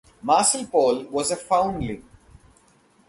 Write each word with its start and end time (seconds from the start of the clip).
Marcel 0.23 0.65
Paul 0.65 1.03
was 1.11 1.29
a 1.29 1.35
foundling. 1.35 2.03